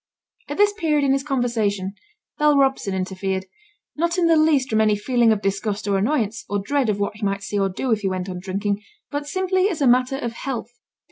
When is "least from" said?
4.35-4.81